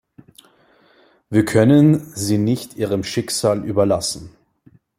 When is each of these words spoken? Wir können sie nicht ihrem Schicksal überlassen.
Wir 1.29 1.45
können 1.45 1.99
sie 2.15 2.39
nicht 2.39 2.73
ihrem 2.75 3.03
Schicksal 3.03 3.63
überlassen. 3.63 4.31